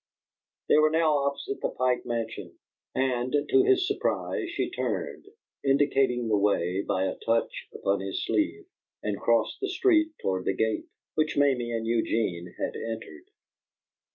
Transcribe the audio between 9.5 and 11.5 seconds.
the street toward the gate, which